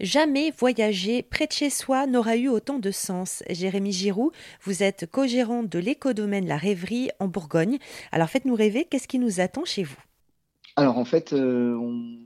Jamais 0.00 0.50
voyager 0.50 1.22
près 1.22 1.46
de 1.46 1.52
chez 1.52 1.68
soi 1.68 2.06
n'aura 2.06 2.34
eu 2.36 2.48
autant 2.48 2.78
de 2.78 2.90
sens. 2.90 3.42
Jérémy 3.50 3.92
Giroux, 3.92 4.32
vous 4.62 4.82
êtes 4.82 5.04
co-gérant 5.04 5.62
de 5.62 5.78
l'écodomaine 5.78 6.46
La 6.46 6.56
Rêverie 6.56 7.10
en 7.18 7.28
Bourgogne. 7.28 7.76
Alors 8.10 8.30
faites-nous 8.30 8.54
rêver, 8.54 8.86
qu'est-ce 8.86 9.06
qui 9.06 9.18
nous 9.18 9.40
attend 9.40 9.66
chez 9.66 9.82
vous? 9.82 9.98
Alors 10.76 10.96
en 10.96 11.04
fait, 11.04 11.34
euh, 11.34 11.76
on 11.76 12.16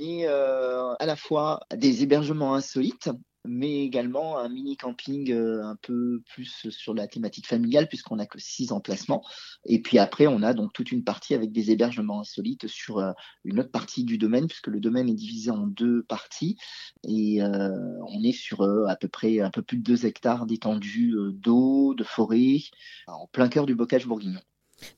est 0.00 0.26
euh, 0.26 0.92
à 0.98 1.06
la 1.06 1.14
fois 1.14 1.60
des 1.72 2.02
hébergements 2.02 2.56
insolites, 2.56 3.10
mais 3.46 3.84
également 3.84 4.38
un 4.38 4.48
mini 4.48 4.76
camping 4.76 5.32
euh, 5.32 5.64
un 5.64 5.76
peu 5.76 6.22
plus 6.26 6.68
sur 6.68 6.94
la 6.94 7.06
thématique 7.06 7.46
familiale 7.46 7.88
puisqu'on 7.88 8.16
n'a 8.16 8.26
que 8.26 8.38
six 8.38 8.72
emplacements. 8.72 9.24
Et 9.64 9.80
puis 9.80 9.98
après, 9.98 10.26
on 10.26 10.42
a 10.42 10.52
donc 10.52 10.72
toute 10.72 10.92
une 10.92 11.04
partie 11.04 11.34
avec 11.34 11.52
des 11.52 11.70
hébergements 11.70 12.20
insolites 12.20 12.66
sur 12.66 12.98
euh, 12.98 13.12
une 13.44 13.60
autre 13.60 13.70
partie 13.70 14.04
du 14.04 14.18
domaine 14.18 14.46
puisque 14.46 14.66
le 14.66 14.80
domaine 14.80 15.08
est 15.08 15.14
divisé 15.14 15.50
en 15.50 15.66
deux 15.66 16.02
parties 16.02 16.56
et 17.04 17.42
euh, 17.42 17.70
on 18.08 18.22
est 18.22 18.32
sur 18.32 18.62
à 18.62 18.96
peu 18.96 19.08
près 19.08 19.40
un 19.40 19.50
peu 19.50 19.62
plus 19.62 19.78
de 19.78 19.82
deux 19.82 20.06
hectares 20.06 20.46
d'étendue 20.46 21.14
d'eau, 21.32 21.94
de 21.94 22.04
forêt, 22.04 22.58
en 23.06 23.26
plein 23.28 23.48
cœur 23.48 23.66
du 23.66 23.74
bocage 23.74 24.06
bourguignon. 24.06 24.40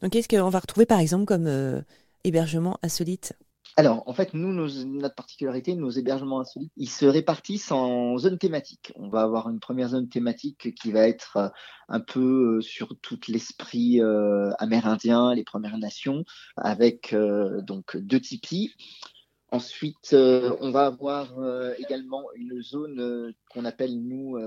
Donc 0.01 0.13
qu'est-ce 0.13 0.29
qu'on 0.29 0.49
va 0.49 0.61
retrouver 0.61 0.87
par 0.87 1.01
exemple 1.01 1.27
comme 1.27 1.85
hébergement 2.25 2.79
insolite 2.83 3.35
alors, 3.77 4.03
en 4.07 4.13
fait, 4.13 4.35
nous, 4.35 4.53
notre 4.53 5.15
particularité, 5.15 5.75
nos 5.75 5.91
hébergements 5.91 6.41
insolites, 6.41 6.73
ils 6.77 6.91
se 6.91 7.07
répartissent 7.07 7.73
en 7.73 8.19
zones 8.19 8.39
thématiques. 8.39 8.93
On 8.97 9.09
va 9.09 9.23
avoir 9.23 9.49
une 9.49 9.61
première 9.61 9.89
zone 9.89 10.11
thématique 10.11 10.75
qui 10.75 10.93
va 10.93 11.09
être 11.09 11.37
euh, 11.39 11.49
un 11.89 12.01
peu 12.01 12.59
euh, 12.59 12.61
sur 12.61 12.95
tout 13.01 13.19
l'esprit 13.29 14.03
euh, 14.03 14.51
amérindien, 14.59 15.35
les 15.35 15.45
Premières 15.45 15.79
Nations, 15.79 16.25
avec 16.57 17.15
donc 17.15 17.97
deux 17.97 18.21
tipis. 18.21 18.75
Ensuite, 19.53 20.15
euh, 20.15 20.57
on 20.61 20.71
va 20.71 20.87
avoir 20.87 21.39
euh, 21.39 21.75
également 21.77 22.25
une 22.37 22.63
zone 22.63 22.99
euh, 23.01 23.33
qu'on 23.51 23.67
appelle 23.67 24.03
nous 24.03 24.39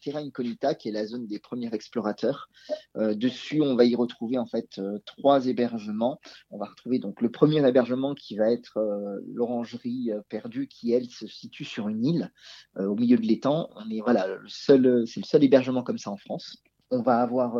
Terra 0.00 0.20
Incognita, 0.20 0.76
qui 0.76 0.88
est 0.88 0.92
la 0.92 1.04
zone 1.04 1.26
des 1.26 1.40
premiers 1.40 1.74
explorateurs. 1.74 2.48
dessus, 2.94 3.60
on 3.60 3.74
va 3.74 3.84
y 3.84 3.96
retrouver 3.96 4.38
en 4.38 4.46
fait 4.46 4.80
trois 5.04 5.46
hébergements. 5.46 6.20
On 6.50 6.58
va 6.58 6.66
retrouver 6.66 7.00
donc 7.00 7.20
le 7.20 7.30
premier 7.32 7.66
hébergement 7.66 8.14
qui 8.14 8.36
va 8.36 8.52
être 8.52 8.78
l'orangerie 9.34 10.12
perdue, 10.28 10.68
qui 10.68 10.92
elle 10.92 11.10
se 11.10 11.26
situe 11.26 11.64
sur 11.64 11.88
une 11.88 12.04
île 12.04 12.32
au 12.78 12.94
milieu 12.94 13.16
de 13.16 13.26
l'étang. 13.26 13.68
On 13.74 13.90
est 13.90 14.00
voilà 14.00 14.28
le 14.28 14.48
seul, 14.48 15.08
c'est 15.08 15.20
le 15.20 15.26
seul 15.26 15.42
hébergement 15.42 15.82
comme 15.82 15.98
ça 15.98 16.12
en 16.12 16.16
France. 16.16 16.62
On 16.92 17.02
va 17.02 17.20
avoir 17.20 17.56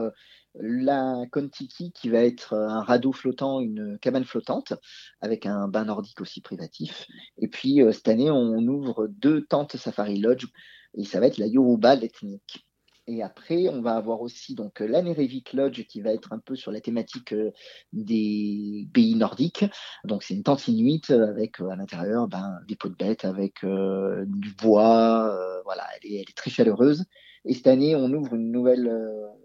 la 0.54 1.24
Kontiki 1.30 1.92
qui 1.92 2.08
va 2.08 2.18
être 2.18 2.52
euh, 2.52 2.68
un 2.68 2.82
radeau 2.82 3.12
flottant, 3.12 3.60
une 3.60 3.98
cabane 4.00 4.24
flottante 4.24 4.74
avec 5.20 5.46
un 5.46 5.68
bain 5.68 5.84
nordique 5.84 6.20
aussi 6.20 6.40
privatif. 6.40 7.06
Et 7.38 7.48
puis 7.48 7.82
euh, 7.82 7.92
cette 7.92 8.08
année, 8.08 8.30
on 8.30 8.58
ouvre 8.58 9.06
deux 9.08 9.44
tentes 9.44 9.76
Safari 9.76 10.18
Lodge 10.18 10.46
et 10.94 11.04
ça 11.04 11.20
va 11.20 11.26
être 11.26 11.38
la 11.38 11.46
Yoruba 11.46 11.94
l'ethnique. 11.94 12.66
Et 13.08 13.20
après, 13.20 13.68
on 13.68 13.82
va 13.82 13.96
avoir 13.96 14.20
aussi 14.20 14.54
donc 14.54 14.78
l'Anerevik 14.78 15.54
Lodge 15.54 15.86
qui 15.88 16.02
va 16.02 16.12
être 16.12 16.32
un 16.32 16.38
peu 16.38 16.54
sur 16.54 16.70
la 16.70 16.80
thématique 16.80 17.32
euh, 17.32 17.50
des 17.92 18.86
pays 18.92 19.16
nordiques. 19.16 19.64
Donc 20.04 20.22
c'est 20.22 20.34
une 20.34 20.44
tente 20.44 20.68
inuite 20.68 21.10
avec 21.10 21.60
à 21.60 21.74
l'intérieur 21.74 22.28
ben, 22.28 22.60
des 22.68 22.76
pots 22.76 22.90
de 22.90 22.94
bêtes 22.94 23.24
avec 23.24 23.64
du 23.64 24.54
bois. 24.54 25.36
voilà, 25.64 25.84
elle 26.04 26.12
est, 26.12 26.36
très 26.36 26.50
chaleureuse. 26.50 27.04
Et 27.44 27.54
cette 27.54 27.66
année, 27.66 27.96
on 27.96 28.12
ouvre 28.12 28.34
une 28.34 28.52
nouvelle 28.52 28.90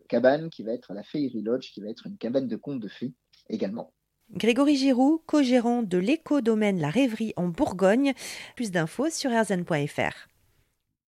cabane 0.08 0.50
qui 0.50 0.64
va 0.64 0.74
être 0.74 0.94
la 0.94 1.04
Fairy 1.04 1.42
Lodge, 1.42 1.72
qui 1.72 1.82
va 1.82 1.90
être 1.90 2.06
une 2.06 2.18
cabane 2.18 2.48
de 2.48 2.56
contes 2.56 2.80
de 2.80 2.88
fées 2.88 3.14
également. 3.50 3.94
Grégory 4.32 4.76
Giroux, 4.76 5.24
co-gérant 5.26 5.84
de 5.84 5.98
l'éco-domaine 5.98 6.80
La 6.80 6.90
Rêverie 6.90 7.34
en 7.38 7.48
Bourgogne. 7.48 8.14
Plus 8.56 8.72
d'infos 8.72 9.10
sur 9.10 9.32
erzen.fr. 9.32 10.28